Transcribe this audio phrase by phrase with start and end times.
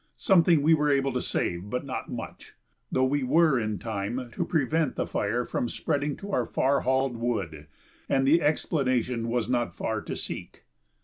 [0.17, 2.55] Something we were able to save, but not much,
[2.91, 7.17] though we were in time to prevent the fire from spreading to our far hauled
[7.17, 7.67] wood.
[8.09, 10.63] And the explanation was not far to seek.